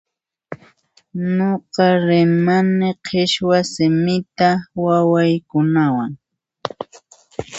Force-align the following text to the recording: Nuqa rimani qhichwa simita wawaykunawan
Nuqa 1.37 1.85
rimani 2.05 2.89
qhichwa 3.05 3.57
simita 3.73 4.49
wawaykunawan 4.83 6.11